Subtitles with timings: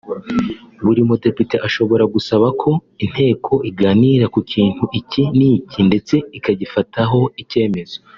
[0.85, 2.71] Buri mudepite ashobora gusaba ko
[3.05, 7.97] inteko iganira ku kintu iki n’iki ndetse ikagifataho ibyemezo